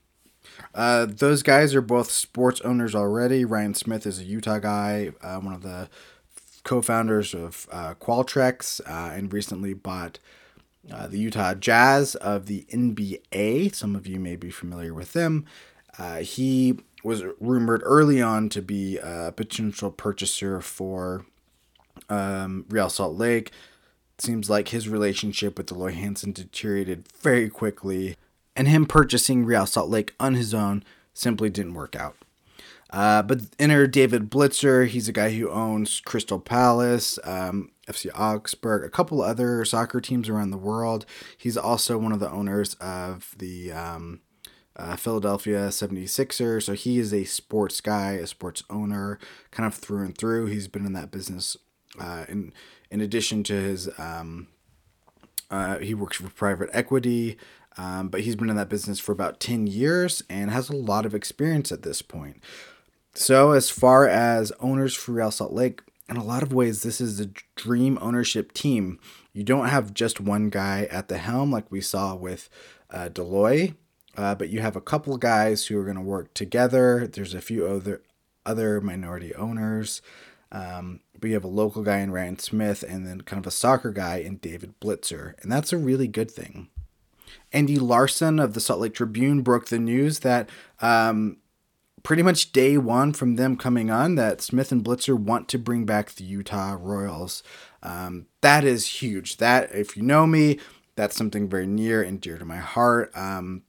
Uh, 0.73 1.05
those 1.05 1.43
guys 1.43 1.75
are 1.75 1.81
both 1.81 2.09
sports 2.09 2.61
owners 2.61 2.95
already. 2.95 3.43
Ryan 3.43 3.73
Smith 3.73 4.05
is 4.05 4.19
a 4.19 4.23
Utah 4.23 4.59
guy, 4.59 5.11
uh, 5.21 5.39
one 5.39 5.53
of 5.53 5.61
the 5.61 5.89
co-founders 6.63 7.33
of 7.33 7.67
uh, 7.71 7.93
Qualtrics, 7.95 8.79
uh, 8.89 9.13
and 9.13 9.33
recently 9.33 9.73
bought 9.73 10.19
uh, 10.91 11.07
the 11.07 11.19
Utah 11.19 11.53
Jazz 11.53 12.15
of 12.15 12.45
the 12.45 12.65
NBA. 12.71 13.75
Some 13.75 13.95
of 13.95 14.07
you 14.07 14.19
may 14.19 14.35
be 14.35 14.49
familiar 14.49 14.93
with 14.93 15.13
them. 15.13 15.45
Uh, 15.97 16.17
he 16.17 16.79
was 17.03 17.23
rumored 17.39 17.81
early 17.83 18.21
on 18.21 18.49
to 18.49 18.61
be 18.61 18.97
a 18.97 19.33
potential 19.35 19.91
purchaser 19.91 20.61
for 20.61 21.25
um, 22.09 22.65
Real 22.69 22.89
Salt 22.89 23.15
Lake. 23.15 23.51
Seems 24.21 24.49
like 24.49 24.69
his 24.69 24.89
relationship 24.89 25.57
with 25.57 25.67
Dell 25.67 25.79
Loy 25.79 25.91
Hansen 25.91 26.31
deteriorated 26.31 27.07
very 27.21 27.49
quickly 27.49 28.15
and 28.55 28.67
him 28.67 28.85
purchasing 28.85 29.45
Real 29.45 29.65
Salt 29.65 29.89
Lake 29.89 30.13
on 30.19 30.35
his 30.35 30.53
own 30.53 30.83
simply 31.13 31.49
didn't 31.49 31.73
work 31.73 31.95
out. 31.95 32.15
Uh, 32.91 33.21
but 33.21 33.41
enter 33.59 33.87
David 33.87 34.29
Blitzer. 34.29 34.87
He's 34.87 35.09
a 35.09 35.13
guy 35.13 35.31
who 35.31 35.49
owns 35.49 35.99
Crystal 35.99 36.39
Palace, 36.39 37.19
um, 37.23 37.71
FC 37.87 38.09
Augsburg, 38.17 38.85
a 38.85 38.89
couple 38.89 39.21
other 39.21 39.65
soccer 39.65 39.99
teams 39.99 40.29
around 40.29 40.51
the 40.51 40.57
world. 40.57 41.05
He's 41.37 41.57
also 41.57 41.97
one 41.97 42.13
of 42.13 42.19
the 42.19 42.29
owners 42.29 42.75
of 42.75 43.35
the 43.37 43.71
um, 43.71 44.21
uh, 44.77 44.95
Philadelphia 44.95 45.67
76ers. 45.69 46.63
So 46.63 46.73
he 46.73 46.99
is 46.99 47.13
a 47.13 47.25
sports 47.25 47.81
guy, 47.81 48.13
a 48.13 48.27
sports 48.27 48.63
owner, 48.69 49.19
kind 49.51 49.67
of 49.67 49.73
through 49.73 50.05
and 50.05 50.17
through. 50.17 50.45
He's 50.45 50.67
been 50.67 50.85
in 50.85 50.93
that 50.93 51.11
business. 51.11 51.57
Uh, 51.99 52.25
in 52.27 52.53
in 52.89 53.01
addition 53.01 53.43
to 53.43 53.53
his, 53.53 53.89
um, 53.97 54.47
uh, 55.49 55.79
he 55.79 55.93
works 55.93 56.17
for 56.17 56.29
private 56.29 56.69
equity. 56.73 57.37
Um, 57.77 58.07
but 58.07 58.21
he's 58.21 58.37
been 58.37 58.49
in 58.49 58.55
that 58.55 58.69
business 58.69 58.99
for 58.99 59.11
about 59.11 59.41
10 59.41 59.67
years 59.67 60.23
and 60.29 60.49
has 60.49 60.69
a 60.69 60.75
lot 60.75 61.05
of 61.05 61.13
experience 61.13 61.73
at 61.73 61.81
this 61.81 62.01
point. 62.01 62.41
So, 63.13 63.51
as 63.51 63.69
far 63.69 64.07
as 64.07 64.53
owners 64.61 64.95
for 64.95 65.11
Real 65.11 65.31
Salt 65.31 65.51
Lake, 65.51 65.81
in 66.07 66.17
a 66.17 66.23
lot 66.23 66.43
of 66.43 66.53
ways, 66.53 66.83
this 66.83 67.01
is 67.01 67.19
a 67.19 67.31
dream 67.55 67.97
ownership 68.01 68.53
team. 68.53 68.99
You 69.33 69.43
don't 69.43 69.67
have 69.67 69.93
just 69.93 70.21
one 70.21 70.49
guy 70.49 70.87
at 70.91 71.07
the 71.07 71.17
helm 71.17 71.51
like 71.51 71.71
we 71.71 71.81
saw 71.81 72.15
with 72.15 72.49
uh, 72.89 73.09
uh, 74.17 74.35
but 74.35 74.49
you 74.49 74.61
have 74.61 74.75
a 74.75 74.81
couple 74.81 75.17
guys 75.17 75.65
who 75.65 75.79
are 75.79 75.83
going 75.83 75.95
to 75.95 76.01
work 76.01 76.33
together. 76.33 77.07
There's 77.07 77.33
a 77.33 77.41
few 77.41 77.65
other 77.67 78.01
other 78.45 78.79
minority 78.79 79.33
owners. 79.35 80.01
Um, 80.51 81.01
but 81.25 81.29
you 81.29 81.33
have 81.33 81.43
a 81.43 81.47
local 81.47 81.81
guy 81.81 81.97
in 82.01 82.11
Ryan 82.11 82.37
Smith 82.37 82.83
and 82.87 83.07
then 83.07 83.21
kind 83.21 83.39
of 83.39 83.47
a 83.47 83.51
soccer 83.51 83.91
guy 83.91 84.17
in 84.17 84.35
David 84.35 84.79
Blitzer. 84.79 85.33
And 85.41 85.51
that's 85.51 85.73
a 85.73 85.77
really 85.77 86.07
good 86.07 86.29
thing. 86.29 86.69
Andy 87.51 87.77
Larsen 87.79 88.37
of 88.37 88.53
the 88.53 88.59
Salt 88.59 88.79
Lake 88.79 88.93
Tribune 88.93 89.41
broke 89.41 89.69
the 89.69 89.79
news 89.79 90.19
that 90.19 90.47
um, 90.81 91.37
pretty 92.03 92.21
much 92.21 92.51
day 92.51 92.77
one 92.77 93.11
from 93.11 93.37
them 93.37 93.57
coming 93.57 93.89
on 93.89 94.13
that 94.13 94.39
Smith 94.39 94.71
and 94.71 94.83
Blitzer 94.83 95.17
want 95.17 95.49
to 95.49 95.57
bring 95.57 95.83
back 95.83 96.11
the 96.11 96.23
Utah 96.23 96.77
Royals. 96.79 97.41
Um, 97.81 98.27
that 98.41 98.63
is 98.63 99.01
huge. 99.01 99.37
That, 99.37 99.73
if 99.73 99.97
you 99.97 100.03
know 100.03 100.27
me, 100.27 100.59
that's 100.95 101.15
something 101.15 101.49
very 101.49 101.65
near 101.65 102.03
and 102.03 102.21
dear 102.21 102.37
to 102.37 102.45
my 102.45 102.57
heart. 102.57 103.09
Um, 103.17 103.63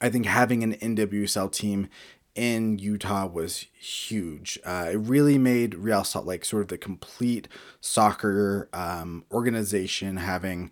I 0.00 0.10
think 0.10 0.26
having 0.26 0.62
an 0.62 0.74
NWSL 0.74 1.50
team 1.50 1.88
in 2.34 2.78
Utah 2.78 3.26
was 3.26 3.66
huge. 3.78 4.58
Uh, 4.64 4.88
it 4.92 4.96
really 4.96 5.38
made 5.38 5.74
Real 5.74 6.04
Salt 6.04 6.26
Lake 6.26 6.44
sort 6.44 6.62
of 6.62 6.68
the 6.68 6.78
complete 6.78 7.48
soccer 7.80 8.68
um, 8.72 9.24
organization, 9.30 10.16
having, 10.16 10.70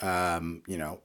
um, 0.00 0.62
you 0.66 0.78
know, 0.78 1.00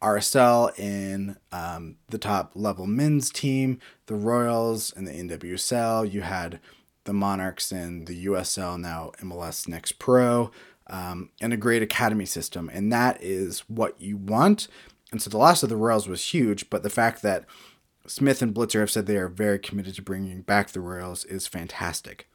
RSL 0.00 0.78
in 0.78 1.36
um, 1.50 1.96
the 2.10 2.18
top 2.18 2.52
level 2.54 2.86
men's 2.86 3.30
team, 3.30 3.80
the 4.06 4.14
Royals 4.14 4.92
and 4.94 5.08
the 5.08 5.12
NWSL. 5.12 6.10
You 6.12 6.20
had 6.20 6.60
the 7.04 7.14
Monarchs 7.14 7.72
in 7.72 8.04
the 8.04 8.26
USL, 8.26 8.78
now 8.78 9.12
MLS 9.20 9.66
Next 9.66 9.98
Pro, 9.98 10.50
um, 10.88 11.30
and 11.40 11.52
a 11.52 11.56
great 11.56 11.82
academy 11.82 12.26
system. 12.26 12.70
And 12.72 12.92
that 12.92 13.22
is 13.22 13.60
what 13.60 14.00
you 14.00 14.16
want. 14.16 14.68
And 15.10 15.22
so 15.22 15.30
the 15.30 15.38
loss 15.38 15.62
of 15.62 15.68
the 15.68 15.76
Royals 15.76 16.08
was 16.08 16.34
huge, 16.34 16.68
but 16.70 16.82
the 16.82 16.90
fact 16.90 17.22
that 17.22 17.44
Smith 18.06 18.42
and 18.42 18.54
Blitzer 18.54 18.80
have 18.80 18.90
said 18.90 19.06
they 19.06 19.16
are 19.16 19.28
very 19.28 19.58
committed 19.58 19.94
to 19.94 20.02
bringing 20.02 20.42
back 20.42 20.70
the 20.70 20.80
Royals 20.80 21.24
is 21.24 21.46
fantastic. 21.46 22.28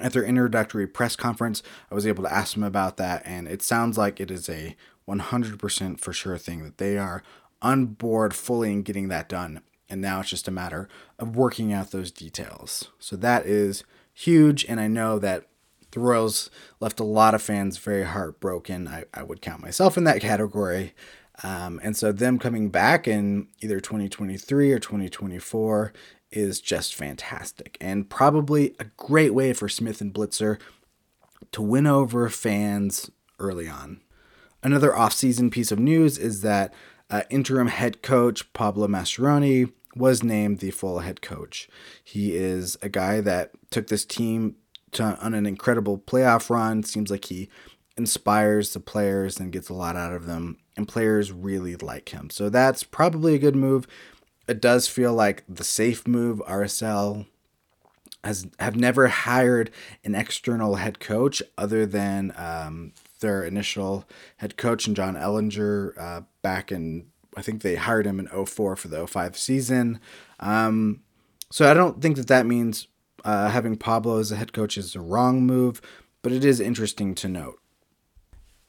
At 0.00 0.12
their 0.12 0.24
introductory 0.24 0.86
press 0.86 1.16
conference, 1.16 1.62
I 1.90 1.94
was 1.94 2.06
able 2.06 2.24
to 2.24 2.32
ask 2.32 2.54
them 2.54 2.62
about 2.62 2.96
that, 2.98 3.22
and 3.24 3.46
it 3.46 3.62
sounds 3.62 3.98
like 3.98 4.20
it 4.20 4.30
is 4.30 4.48
a 4.48 4.76
100% 5.08 6.00
for 6.00 6.12
sure 6.12 6.38
thing 6.38 6.62
that 6.64 6.78
they 6.78 6.98
are 6.98 7.22
on 7.60 7.86
board 7.86 8.34
fully 8.34 8.72
in 8.72 8.82
getting 8.82 9.08
that 9.08 9.28
done. 9.28 9.60
And 9.88 10.00
now 10.00 10.20
it's 10.20 10.30
just 10.30 10.48
a 10.48 10.52
matter 10.52 10.88
of 11.18 11.36
working 11.36 11.72
out 11.72 11.90
those 11.90 12.10
details. 12.10 12.88
So 12.98 13.16
that 13.16 13.46
is 13.46 13.84
huge, 14.14 14.64
and 14.66 14.80
I 14.80 14.88
know 14.88 15.18
that 15.18 15.46
the 15.90 16.00
Royals 16.00 16.50
left 16.80 17.00
a 17.00 17.04
lot 17.04 17.34
of 17.34 17.42
fans 17.42 17.76
very 17.76 18.04
heartbroken. 18.04 18.88
I, 18.88 19.04
I 19.12 19.22
would 19.22 19.42
count 19.42 19.62
myself 19.62 19.96
in 19.96 20.04
that 20.04 20.20
category. 20.20 20.94
Um, 21.42 21.80
and 21.82 21.96
so 21.96 22.12
them 22.12 22.38
coming 22.38 22.68
back 22.68 23.08
in 23.08 23.48
either 23.60 23.80
2023 23.80 24.72
or 24.72 24.78
2024 24.78 25.92
is 26.30 26.60
just 26.60 26.94
fantastic 26.94 27.76
and 27.80 28.08
probably 28.08 28.74
a 28.78 28.84
great 28.96 29.34
way 29.34 29.52
for 29.52 29.68
Smith 29.68 30.00
and 30.00 30.14
Blitzer 30.14 30.58
to 31.50 31.60
win 31.60 31.86
over 31.86 32.28
fans 32.28 33.10
early 33.38 33.68
on. 33.68 34.00
Another 34.62 34.96
off-season 34.96 35.50
piece 35.50 35.72
of 35.72 35.78
news 35.78 36.16
is 36.18 36.42
that 36.42 36.72
uh, 37.10 37.22
interim 37.28 37.68
head 37.68 38.02
coach 38.02 38.50
Pablo 38.52 38.86
Mastroeni 38.86 39.72
was 39.94 40.22
named 40.22 40.60
the 40.60 40.70
full 40.70 41.00
head 41.00 41.20
coach. 41.20 41.68
He 42.02 42.34
is 42.34 42.78
a 42.80 42.88
guy 42.88 43.20
that 43.20 43.50
took 43.70 43.88
this 43.88 44.04
team 44.04 44.56
to, 44.92 45.18
on 45.20 45.34
an 45.34 45.44
incredible 45.44 45.98
playoff 45.98 46.48
run. 46.48 46.82
Seems 46.82 47.10
like 47.10 47.26
he 47.26 47.50
inspires 47.96 48.72
the 48.72 48.80
players 48.80 49.38
and 49.38 49.52
gets 49.52 49.68
a 49.68 49.74
lot 49.74 49.96
out 49.96 50.14
of 50.14 50.26
them, 50.26 50.58
and 50.76 50.88
players 50.88 51.32
really 51.32 51.76
like 51.76 52.10
him. 52.10 52.30
So 52.30 52.48
that's 52.48 52.82
probably 52.82 53.34
a 53.34 53.38
good 53.38 53.56
move. 53.56 53.86
It 54.48 54.60
does 54.60 54.88
feel 54.88 55.14
like 55.14 55.44
the 55.48 55.64
safe 55.64 56.06
move. 56.06 56.42
RSL 56.48 57.26
has 58.24 58.46
have 58.58 58.76
never 58.76 59.08
hired 59.08 59.70
an 60.04 60.14
external 60.14 60.76
head 60.76 61.00
coach 61.00 61.42
other 61.58 61.84
than 61.86 62.32
um, 62.36 62.92
their 63.20 63.42
initial 63.44 64.08
head 64.36 64.56
coach 64.56 64.86
and 64.86 64.94
John 64.94 65.14
Ellinger 65.14 65.98
uh, 65.98 66.20
back 66.42 66.70
in 66.70 67.06
I 67.36 67.42
think 67.42 67.62
they 67.62 67.76
hired 67.76 68.06
him 68.06 68.20
in 68.20 68.26
04 68.28 68.76
for 68.76 68.88
the 68.88 69.06
05 69.06 69.38
season. 69.38 70.00
Um, 70.38 71.00
so 71.50 71.70
I 71.70 71.74
don't 71.74 72.02
think 72.02 72.16
that 72.16 72.28
that 72.28 72.46
means 72.46 72.88
uh, 73.24 73.48
having 73.48 73.76
Pablo 73.76 74.18
as 74.18 74.32
a 74.32 74.36
head 74.36 74.52
coach 74.52 74.76
is 74.76 74.94
a 74.94 75.00
wrong 75.00 75.46
move, 75.46 75.80
but 76.22 76.32
it 76.32 76.44
is 76.44 76.60
interesting 76.60 77.14
to 77.16 77.28
note. 77.28 77.61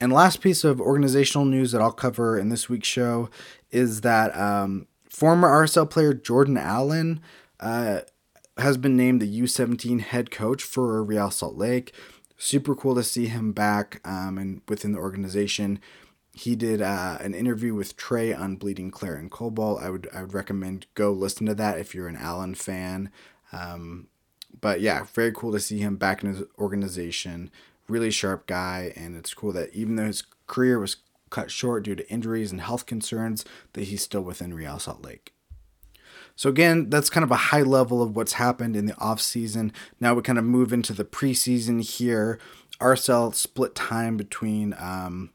And 0.04 0.12
last 0.12 0.42
piece 0.42 0.66
of 0.66 0.82
organizational 0.82 1.46
news 1.46 1.72
that 1.72 1.82
I'll 1.82 1.94
cover 1.94 2.38
in 2.38 2.50
this 2.50 2.68
week's 2.68 2.90
show 2.90 3.30
is 3.72 4.02
that 4.02 4.38
um, 4.38 4.86
former 5.10 5.48
RSL 5.48 5.90
player 5.90 6.14
Jordan 6.14 6.58
Allen 6.58 7.22
uh, 7.62 8.02
has 8.58 8.76
been 8.76 8.98
named 8.98 9.22
the 9.22 9.42
U17 9.42 10.02
head 10.02 10.30
coach 10.30 10.62
for 10.62 11.02
Real 11.02 11.32
Salt 11.32 11.56
Lake. 11.56 11.96
Super 12.36 12.76
cool 12.76 12.96
to 12.96 13.02
see 13.02 13.28
him 13.28 13.54
back 13.54 14.02
um, 14.04 14.38
and 14.38 14.62
within 14.68 14.92
the 14.92 15.00
organization. 15.00 15.80
He 16.34 16.58
did 16.58 16.82
uh, 16.82 17.20
an 17.22 17.34
interview 17.34 17.74
with 17.74 17.96
Trey 17.96 18.34
on 18.34 18.58
Bleeding 18.58 18.92
Claret 18.92 19.22
and 19.22 19.32
Cobalt. 19.32 19.82
I 19.82 19.90
would 19.90 20.10
I 20.14 20.24
would 20.24 20.34
recommend 20.34 20.86
go 20.96 21.14
listen 21.14 21.46
to 21.46 21.56
that 21.56 21.78
if 21.78 21.96
you're 21.96 22.10
an 22.10 22.18
Allen 22.18 22.56
fan. 22.56 23.10
Um, 23.54 24.08
but 24.60 24.82
yeah, 24.82 25.06
very 25.14 25.32
cool 25.32 25.54
to 25.54 25.62
see 25.62 25.78
him 25.78 25.96
back 25.96 26.26
in 26.26 26.34
his 26.34 26.44
organization 26.60 27.52
really 27.88 28.12
sharp 28.12 28.48
guy, 28.48 28.94
and 28.96 29.16
it's 29.16 29.34
cool 29.34 29.52
that 29.54 29.74
even 29.74 29.96
though 29.96 30.06
his 30.06 30.24
career 30.48 30.80
was 30.80 30.98
cut 31.30 31.52
short 31.52 31.84
due 31.84 31.96
to 31.96 32.10
injuries 32.12 32.52
and 32.52 32.62
health 32.62 32.86
concerns, 32.86 33.44
that 33.74 33.86
he's 33.86 34.04
still 34.04 34.22
within 34.22 34.54
Real 34.54 34.80
Salt 34.80 35.04
Lake. 35.04 35.34
So 36.36 36.50
again, 36.50 36.90
that's 36.90 37.10
kind 37.10 37.24
of 37.24 37.32
a 37.32 37.36
high 37.36 37.62
level 37.62 38.02
of 38.02 38.16
what's 38.16 38.34
happened 38.34 38.76
in 38.76 38.86
the 38.86 38.98
off 38.98 39.22
season. 39.22 39.72
Now 40.00 40.14
we 40.14 40.22
kind 40.22 40.40
of 40.40 40.46
move 40.46 40.74
into 40.74 40.94
the 40.94 41.06
preseason 41.06 41.82
here. 41.84 42.40
RSL 42.80 43.36
split 43.36 43.76
time 43.76 44.18
between 44.18 44.74
um, 44.80 45.32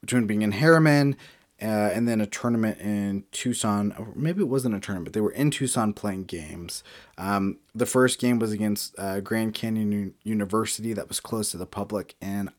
between 0.00 0.26
being 0.26 0.42
in 0.42 0.52
Herriman 0.52 1.16
uh, 1.62 1.90
and 1.94 2.08
then 2.08 2.20
a 2.20 2.26
tournament 2.26 2.80
in 2.80 3.24
Tucson. 3.30 3.94
Or 3.98 4.12
maybe 4.16 4.42
it 4.42 4.48
wasn't 4.48 4.74
a 4.74 4.80
tournament. 4.80 5.14
They 5.14 5.20
were 5.20 5.32
in 5.32 5.50
Tucson 5.50 5.92
playing 5.92 6.24
games. 6.24 6.82
Um, 7.16 7.58
the 7.74 7.86
first 7.86 8.18
game 8.18 8.38
was 8.38 8.52
against 8.52 8.98
uh, 8.98 9.20
Grand 9.20 9.54
Canyon 9.54 9.92
U- 9.92 10.14
University, 10.24 10.92
that 10.92 11.08
was 11.08 11.20
close 11.20 11.50
to 11.52 11.56
the 11.56 11.66
public, 11.66 12.16
and 12.20 12.50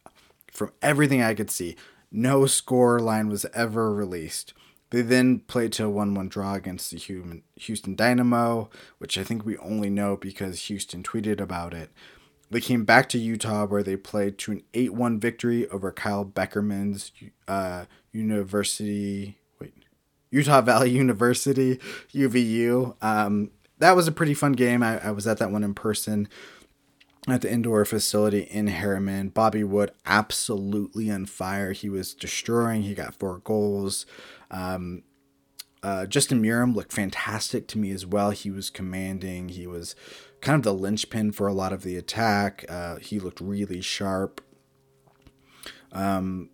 from 0.51 0.71
everything 0.81 1.21
I 1.21 1.33
could 1.33 1.51
see, 1.51 1.75
no 2.11 2.45
score 2.45 2.99
line 2.99 3.27
was 3.27 3.45
ever 3.53 3.93
released. 3.93 4.53
They 4.91 5.01
then 5.01 5.39
played 5.39 5.73
to 5.73 5.85
a 5.85 5.89
1 5.89 6.13
1 6.13 6.29
draw 6.29 6.53
against 6.53 6.91
the 6.91 7.41
Houston 7.55 7.95
Dynamo, 7.95 8.69
which 8.99 9.17
I 9.17 9.23
think 9.23 9.43
we 9.43 9.57
only 9.57 9.89
know 9.89 10.15
because 10.15 10.65
Houston 10.65 11.01
tweeted 11.01 11.41
about 11.41 11.73
it. 11.73 11.89
They 12.53 12.61
came 12.61 12.85
back 12.85 13.09
to 13.09 13.17
Utah 13.17 13.65
where 13.65 13.83
they 13.83 13.95
played 13.95 14.37
to 14.39 14.51
an 14.51 14.63
8 14.73 14.93
1 14.93 15.19
victory 15.19 15.67
over 15.69 15.91
Kyle 15.91 16.23
Beckerman's 16.23 17.11
uh, 17.47 17.85
University. 18.11 19.37
Wait, 19.59 19.73
Utah 20.29 20.61
Valley 20.61 20.89
University, 20.91 21.79
UVU. 22.13 22.95
Um, 23.03 23.51
that 23.79 23.95
was 23.95 24.07
a 24.07 24.11
pretty 24.11 24.33
fun 24.35 24.53
game. 24.53 24.83
I, 24.83 25.07
I 25.07 25.11
was 25.11 25.25
at 25.25 25.39
that 25.39 25.51
one 25.51 25.63
in 25.63 25.73
person 25.73 26.29
at 27.27 27.41
the 27.41 27.51
indoor 27.51 27.85
facility 27.85 28.41
in 28.41 28.67
Herriman. 28.67 29.33
Bobby 29.33 29.63
Wood 29.63 29.91
absolutely 30.05 31.09
on 31.09 31.25
fire. 31.25 31.71
He 31.71 31.89
was 31.89 32.13
destroying. 32.13 32.83
He 32.83 32.93
got 32.93 33.15
four 33.15 33.39
goals. 33.39 34.05
Um, 34.51 35.03
uh, 35.81 36.05
Justin 36.05 36.41
Meram 36.41 36.75
looked 36.75 36.93
fantastic 36.93 37.67
to 37.67 37.77
me 37.77 37.91
as 37.91 38.05
well. 38.05 38.31
He 38.31 38.51
was 38.51 38.69
commanding. 38.69 39.49
He 39.49 39.67
was 39.67 39.95
kind 40.43 40.57
of 40.57 40.63
the 40.63 40.73
linchpin 40.73 41.31
for 41.31 41.47
a 41.47 41.53
lot 41.53 41.71
of 41.71 41.83
the 41.83 41.95
attack. 41.95 42.65
Uh, 42.67 42.97
he 42.97 43.17
looked 43.17 43.39
really 43.39 43.79
sharp. 43.79 44.41
Um, 45.93 46.49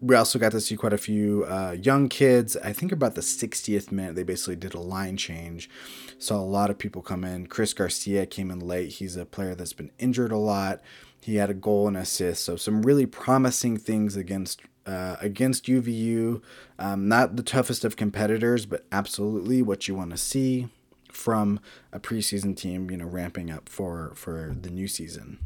we 0.00 0.16
also 0.16 0.40
got 0.40 0.52
to 0.52 0.60
see 0.60 0.76
quite 0.76 0.92
a 0.92 0.98
few 0.98 1.44
uh, 1.44 1.76
young 1.80 2.08
kids. 2.08 2.56
I 2.56 2.72
think 2.72 2.90
about 2.90 3.14
the 3.14 3.20
60th 3.20 3.92
minute, 3.92 4.16
they 4.16 4.24
basically 4.24 4.56
did 4.56 4.74
a 4.74 4.80
line 4.80 5.16
change. 5.16 5.70
Saw 6.18 6.36
a 6.36 6.42
lot 6.42 6.68
of 6.68 6.78
people 6.78 7.00
come 7.00 7.24
in. 7.24 7.46
Chris 7.46 7.72
Garcia 7.72 8.26
came 8.26 8.50
in 8.50 8.58
late. 8.58 8.94
He's 8.94 9.16
a 9.16 9.24
player 9.24 9.54
that's 9.54 9.72
been 9.72 9.92
injured 9.98 10.32
a 10.32 10.36
lot. 10.36 10.80
He 11.20 11.36
had 11.36 11.48
a 11.48 11.54
goal 11.54 11.86
and 11.86 11.96
assist. 11.96 12.42
So 12.42 12.56
some 12.56 12.82
really 12.82 13.06
promising 13.06 13.76
things 13.76 14.16
against 14.16 14.62
uh, 14.84 15.16
against 15.20 15.66
UVU. 15.66 16.42
Um, 16.78 17.08
not 17.08 17.36
the 17.36 17.42
toughest 17.42 17.84
of 17.84 17.96
competitors, 17.96 18.66
but 18.66 18.86
absolutely 18.90 19.62
what 19.62 19.86
you 19.86 19.94
want 19.94 20.10
to 20.10 20.16
see 20.16 20.68
from 21.18 21.60
a 21.92 21.98
preseason 21.98 22.56
team, 22.56 22.90
you 22.90 22.96
know, 22.96 23.06
ramping 23.06 23.50
up 23.50 23.68
for 23.68 24.12
for 24.14 24.56
the 24.58 24.70
new 24.70 24.86
season. 24.86 25.38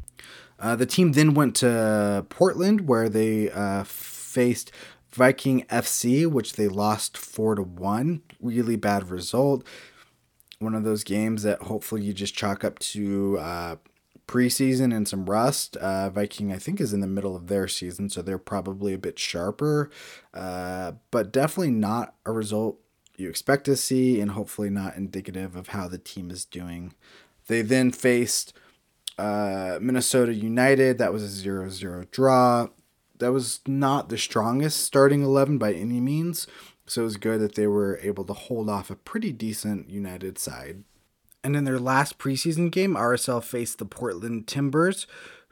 Uh, 0.58 0.76
the 0.76 0.86
team 0.86 1.12
then 1.12 1.34
went 1.34 1.56
to 1.56 2.24
Portland, 2.28 2.86
where 2.88 3.08
they 3.08 3.50
uh, 3.50 3.82
faced 3.84 4.70
Viking 5.12 5.64
FC, 5.64 6.26
which 6.26 6.52
they 6.54 6.68
lost 6.68 7.18
four 7.18 7.54
to 7.54 7.62
one. 7.62 8.22
Really 8.40 8.76
bad 8.76 9.10
result. 9.10 9.66
One 10.58 10.74
of 10.74 10.84
those 10.84 11.02
games 11.02 11.42
that 11.42 11.62
hopefully 11.62 12.02
you 12.02 12.12
just 12.12 12.34
chalk 12.36 12.62
up 12.62 12.78
to 12.78 13.38
uh, 13.38 13.76
preseason 14.28 14.94
and 14.94 15.08
some 15.08 15.26
rust. 15.26 15.76
Uh, 15.78 16.10
Viking, 16.10 16.52
I 16.52 16.58
think, 16.58 16.80
is 16.80 16.92
in 16.92 17.00
the 17.00 17.06
middle 17.06 17.34
of 17.34 17.48
their 17.48 17.66
season, 17.66 18.08
so 18.08 18.22
they're 18.22 18.38
probably 18.38 18.94
a 18.94 18.98
bit 18.98 19.18
sharper, 19.18 19.90
uh, 20.32 20.92
but 21.10 21.32
definitely 21.32 21.72
not 21.72 22.14
a 22.24 22.30
result 22.32 22.78
you 23.22 23.30
expect 23.30 23.64
to 23.64 23.76
see, 23.76 24.20
and 24.20 24.32
hopefully 24.32 24.68
not 24.68 24.96
indicative 24.96 25.56
of 25.56 25.68
how 25.68 25.88
the 25.88 25.98
team 25.98 26.30
is 26.30 26.44
doing. 26.44 26.92
They 27.46 27.62
then 27.62 27.90
faced 27.90 28.52
uh, 29.18 29.78
Minnesota 29.80 30.34
United. 30.34 30.98
That 30.98 31.12
was 31.12 31.22
a 31.22 31.28
0 31.28 31.70
0 31.70 32.04
draw. 32.10 32.68
That 33.18 33.32
was 33.32 33.60
not 33.66 34.08
the 34.08 34.18
strongest 34.18 34.80
starting 34.80 35.22
11 35.22 35.58
by 35.58 35.72
any 35.72 36.00
means. 36.00 36.46
So 36.86 37.02
it 37.02 37.04
was 37.04 37.16
good 37.16 37.40
that 37.40 37.54
they 37.54 37.66
were 37.66 37.98
able 38.02 38.24
to 38.24 38.32
hold 38.32 38.68
off 38.68 38.90
a 38.90 38.96
pretty 38.96 39.32
decent 39.32 39.88
United 39.88 40.38
side. 40.38 40.84
And 41.44 41.56
in 41.56 41.64
their 41.64 41.78
last 41.78 42.18
preseason 42.18 42.70
game, 42.70 42.94
RSL 42.94 43.42
faced 43.42 43.78
the 43.78 43.84
Portland 43.84 44.46
Timbers, 44.46 45.06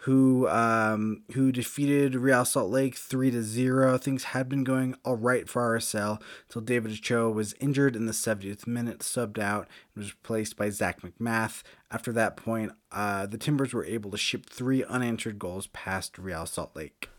who 0.04 0.48
um, 0.48 1.22
who 1.32 1.52
defeated 1.52 2.14
Real 2.14 2.44
Salt 2.46 2.70
Lake 2.70 2.96
three 2.96 3.30
to 3.30 3.42
zero. 3.42 3.98
Things 3.98 4.24
had 4.24 4.48
been 4.48 4.64
going 4.64 4.94
all 5.04 5.16
right 5.16 5.46
for 5.46 5.78
RSL 5.78 6.20
until 6.48 6.62
David 6.62 6.92
Ochoa 6.92 7.30
was 7.30 7.54
injured 7.60 7.94
in 7.94 8.06
the 8.06 8.12
70th 8.12 8.66
minute, 8.66 9.00
subbed 9.00 9.38
out, 9.38 9.68
and 9.94 10.02
was 10.02 10.12
replaced 10.12 10.56
by 10.56 10.70
Zac 10.70 11.02
MacMath. 11.02 11.62
After 11.90 12.12
that 12.12 12.36
point, 12.36 12.72
uh, 12.90 13.26
the 13.26 13.36
Timbers 13.36 13.74
were 13.74 13.84
able 13.84 14.10
to 14.12 14.16
ship 14.16 14.46
three 14.46 14.82
unanswered 14.84 15.38
goals 15.38 15.66
past 15.68 16.16
Real 16.16 16.46
Salt 16.46 16.74
Lake. 16.74 17.10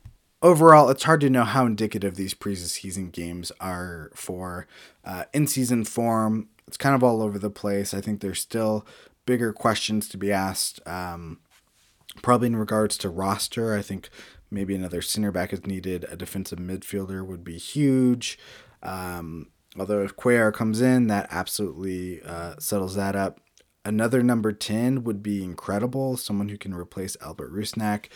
Overall, 0.42 0.90
it's 0.90 1.04
hard 1.04 1.22
to 1.22 1.30
know 1.30 1.44
how 1.44 1.68
indicative 1.68 2.16
these 2.16 2.34
preseason 2.34 3.12
games 3.12 3.52
are 3.60 4.10
for 4.16 4.66
uh, 5.06 5.26
in-season 5.34 5.86
form. 5.86 6.50
It's 6.68 6.78
kind 6.78 6.96
of 6.96 7.04
all 7.04 7.22
over 7.22 7.38
the 7.38 7.52
place. 7.52 7.94
I 7.94 8.02
think 8.02 8.22
there's 8.22 8.42
still 8.42 8.88
bigger 9.28 9.54
questions 9.54 10.10
to 10.10 10.18
be 10.18 10.32
asked. 10.32 10.80
Um, 10.88 11.42
Probably 12.22 12.48
in 12.48 12.56
regards 12.56 12.98
to 13.00 13.10
roster, 13.10 13.76
I 13.76 13.82
think 13.82 14.10
maybe 14.50 14.76
another 14.76 15.02
center 15.02 15.32
back 15.32 15.54
is 15.54 15.66
needed. 15.66 16.06
A 16.10 16.18
defensive 16.18 16.60
midfielder 16.60 17.26
would 17.26 17.44
be 17.44 17.58
huge. 17.58 18.38
Um, 18.84 19.48
although 19.78 20.04
if 20.04 20.16
Cuellar 20.16 20.54
comes 20.54 20.82
in, 20.82 21.08
that 21.08 21.28
absolutely 21.32 22.22
uh, 22.22 22.56
settles 22.60 22.96
that 22.96 23.16
up. 23.16 23.40
Another 23.84 24.22
number 24.22 24.52
10 24.52 25.04
would 25.04 25.24
be 25.24 25.44
incredible. 25.44 26.18
Someone 26.18 26.50
who 26.50 26.58
can 26.58 26.74
replace 26.74 27.18
Albert 27.22 27.54
Rusnak. 27.54 28.08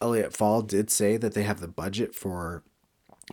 Elliot 0.00 0.36
Fall 0.36 0.62
did 0.62 0.90
say 0.90 1.16
that 1.16 1.34
they 1.34 1.42
have 1.42 1.60
the 1.60 1.66
budget 1.68 2.14
for 2.14 2.62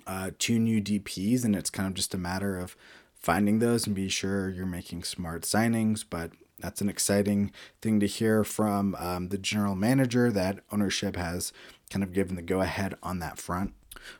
uh, 0.07 0.31
two 0.39 0.59
new 0.59 0.81
DPs, 0.81 1.45
and 1.45 1.55
it's 1.55 1.69
kind 1.69 1.87
of 1.87 1.93
just 1.93 2.13
a 2.13 2.17
matter 2.17 2.57
of 2.57 2.75
finding 3.13 3.59
those 3.59 3.85
and 3.85 3.95
be 3.95 4.09
sure 4.09 4.49
you're 4.49 4.65
making 4.65 5.03
smart 5.03 5.43
signings. 5.43 6.03
But 6.07 6.31
that's 6.59 6.81
an 6.81 6.89
exciting 6.89 7.51
thing 7.81 7.99
to 7.99 8.07
hear 8.07 8.43
from 8.43 8.95
um, 8.99 9.29
the 9.29 9.37
general 9.37 9.75
manager 9.75 10.31
that 10.31 10.59
ownership 10.71 11.15
has 11.15 11.51
kind 11.89 12.03
of 12.03 12.13
given 12.13 12.35
the 12.35 12.41
go 12.41 12.61
ahead 12.61 12.95
on 13.03 13.19
that 13.19 13.37
front. 13.37 13.73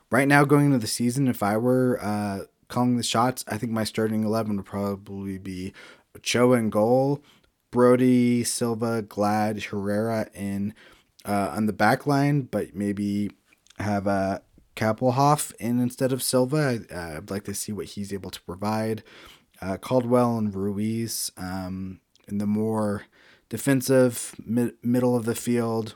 Right 0.09 0.27
now, 0.27 0.43
going 0.45 0.67
into 0.67 0.77
the 0.77 0.87
season, 0.87 1.27
if 1.27 1.43
I 1.43 1.57
were 1.57 1.99
uh, 2.01 2.39
calling 2.67 2.97
the 2.97 3.03
shots, 3.03 3.45
I 3.47 3.57
think 3.57 3.71
my 3.71 3.83
starting 3.83 4.23
11 4.23 4.57
would 4.57 4.65
probably 4.65 5.37
be 5.37 5.73
Ochoa 6.15 6.57
in 6.57 6.69
goal, 6.69 7.21
Brody, 7.71 8.43
Silva, 8.43 9.01
Glad, 9.01 9.63
Herrera 9.63 10.27
in 10.33 10.73
uh, 11.25 11.53
on 11.55 11.65
the 11.65 11.73
back 11.73 12.05
line, 12.05 12.43
but 12.43 12.75
maybe 12.75 13.31
have 13.79 14.07
a 14.07 14.09
uh, 14.09 14.39
Kappelhof 14.75 15.53
in 15.55 15.79
instead 15.79 16.11
of 16.11 16.21
Silva. 16.21 16.81
I, 16.93 17.15
would 17.15 17.31
like 17.31 17.45
to 17.45 17.53
see 17.53 17.71
what 17.71 17.85
he's 17.87 18.13
able 18.13 18.29
to 18.29 18.41
provide. 18.41 19.03
Uh, 19.61 19.77
Caldwell 19.77 20.37
and 20.37 20.53
Ruiz. 20.53 21.31
Um, 21.37 22.01
in 22.27 22.38
the 22.38 22.46
more 22.48 23.03
defensive 23.50 24.36
mid- 24.44 24.75
middle 24.84 25.15
of 25.15 25.25
the 25.25 25.36
field. 25.36 25.96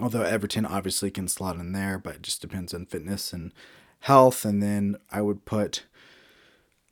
Although 0.00 0.22
Everton 0.22 0.64
obviously 0.64 1.10
can 1.10 1.26
slot 1.26 1.56
in 1.56 1.72
there, 1.72 1.98
but 1.98 2.16
it 2.16 2.22
just 2.22 2.40
depends 2.40 2.72
on 2.72 2.86
fitness 2.86 3.32
and 3.32 3.52
health. 4.00 4.44
And 4.44 4.62
then 4.62 4.96
I 5.10 5.22
would 5.22 5.44
put 5.44 5.84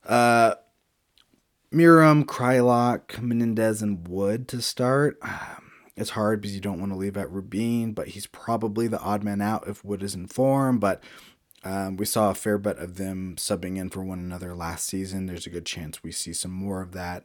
uh, 0.05 0.57
Meram, 1.73 2.25
Kreilach, 2.25 3.21
Menendez, 3.21 3.83
and 3.83 4.09
Wood 4.09 4.49
to 4.49 4.61
start. 4.61 5.19
Um, 5.23 5.71
it's 5.97 6.11
hard 6.11 6.41
because 6.41 6.55
you 6.55 6.61
don't 6.61 6.81
want 6.81 6.93
to 6.93 6.99
leave 6.99 7.17
out 7.17 7.33
Rubin, 7.33 7.93
but 7.93 8.09
he's 8.09 8.27
probably 8.27 8.87
the 8.87 9.01
odd 9.01 9.23
man 9.23 9.41
out 9.41 9.69
if 9.69 9.85
Wood 9.85 10.03
is 10.03 10.15
in 10.15 10.27
form. 10.27 10.79
But 10.79 11.03
um, 11.65 11.97
we 11.97 12.05
saw 12.05 12.31
a 12.31 12.35
fair 12.35 12.59
bit 12.59 12.79
of 12.79 12.97
them 12.97 13.37
subbing 13.37 13.77
in 13.77 13.91
for 13.91 14.03
one 14.03 14.19
another 14.19 14.55
last 14.55 14.87
season. 14.87 15.27
There's 15.27 15.47
a 15.47 15.51
good 15.51 15.67
chance 15.67 16.03
we 16.03 16.13
see 16.13 16.33
some 16.33 16.51
more 16.51 16.83
of 16.83 16.93
that 16.93 17.25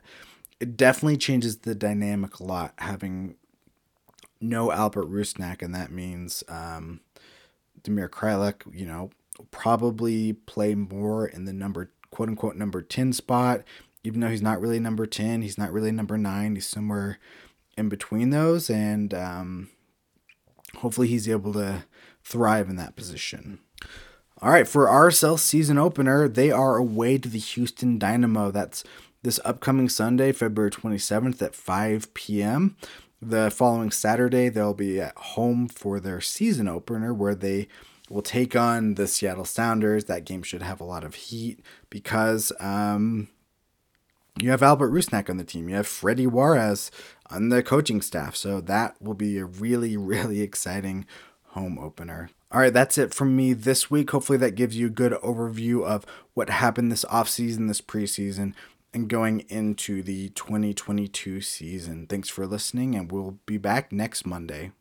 it 0.61 0.77
definitely 0.77 1.17
changes 1.17 1.57
the 1.57 1.73
dynamic 1.73 2.39
a 2.39 2.43
lot 2.43 2.73
having 2.77 3.35
no 4.39 4.71
Albert 4.71 5.09
Rusnak, 5.09 5.63
and 5.63 5.73
that 5.73 5.91
means 5.91 6.43
um, 6.47 7.01
Damir 7.83 8.07
Kreilach, 8.07 8.61
you 8.71 8.85
know, 8.85 9.09
probably 9.49 10.33
play 10.33 10.75
more 10.75 11.25
in 11.25 11.45
the 11.45 11.53
number 11.53 11.91
quote 12.11 12.29
unquote 12.29 12.55
number 12.55 12.83
10 12.83 13.11
spot, 13.13 13.63
even 14.03 14.21
though 14.21 14.27
he's 14.27 14.41
not 14.41 14.61
really 14.61 14.79
number 14.79 15.07
10, 15.07 15.41
he's 15.41 15.57
not 15.57 15.73
really 15.73 15.91
number 15.91 16.17
9, 16.17 16.55
he's 16.55 16.67
somewhere 16.67 17.17
in 17.75 17.89
between 17.89 18.29
those, 18.29 18.69
and 18.69 19.15
um, 19.15 19.69
hopefully 20.77 21.07
he's 21.07 21.27
able 21.27 21.53
to 21.53 21.85
thrive 22.23 22.69
in 22.69 22.75
that 22.75 22.95
position. 22.95 23.57
All 24.43 24.51
right, 24.51 24.67
for 24.67 24.85
RSL 24.85 25.39
season 25.39 25.79
opener, 25.79 26.27
they 26.27 26.51
are 26.51 26.77
away 26.77 27.17
to 27.17 27.29
the 27.29 27.39
Houston 27.39 27.97
Dynamo. 27.97 28.51
That's 28.51 28.83
this 29.23 29.39
upcoming 29.45 29.89
Sunday, 29.89 30.31
February 30.31 30.71
27th 30.71 31.41
at 31.41 31.55
5 31.55 32.13
p.m. 32.13 32.75
The 33.21 33.51
following 33.51 33.91
Saturday, 33.91 34.49
they'll 34.49 34.73
be 34.73 34.99
at 34.99 35.15
home 35.15 35.67
for 35.67 35.99
their 35.99 36.21
season 36.21 36.67
opener 36.67 37.13
where 37.13 37.35
they 37.35 37.67
will 38.09 38.23
take 38.23 38.55
on 38.55 38.95
the 38.95 39.07
Seattle 39.07 39.45
Sounders. 39.45 40.05
That 40.05 40.25
game 40.25 40.41
should 40.41 40.63
have 40.63 40.81
a 40.81 40.85
lot 40.85 41.03
of 41.03 41.15
heat 41.15 41.59
because 41.89 42.51
um, 42.59 43.27
you 44.41 44.49
have 44.49 44.63
Albert 44.63 44.91
Rusnak 44.91 45.29
on 45.29 45.37
the 45.37 45.43
team. 45.43 45.69
You 45.69 45.75
have 45.75 45.87
Freddy 45.87 46.25
Juarez 46.25 46.89
on 47.29 47.49
the 47.49 47.61
coaching 47.61 48.01
staff. 48.01 48.35
So 48.35 48.59
that 48.61 48.99
will 49.01 49.13
be 49.13 49.37
a 49.37 49.45
really, 49.45 49.95
really 49.97 50.41
exciting 50.41 51.05
home 51.49 51.77
opener. 51.77 52.29
All 52.51 52.59
right, 52.59 52.73
that's 52.73 52.97
it 52.97 53.13
from 53.13 53.35
me 53.35 53.53
this 53.53 53.89
week. 53.89 54.11
Hopefully, 54.11 54.37
that 54.39 54.55
gives 54.55 54.75
you 54.75 54.87
a 54.87 54.89
good 54.89 55.13
overview 55.13 55.85
of 55.85 56.05
what 56.33 56.49
happened 56.49 56.91
this 56.91 57.05
offseason, 57.05 57.69
this 57.69 57.79
preseason 57.79 58.53
and 58.93 59.07
going 59.07 59.41
into 59.41 60.03
the 60.03 60.29
2022 60.29 61.41
season. 61.41 62.07
Thanks 62.07 62.29
for 62.29 62.45
listening, 62.45 62.95
and 62.95 63.11
we'll 63.11 63.39
be 63.45 63.57
back 63.57 63.91
next 63.91 64.25
Monday. 64.25 64.71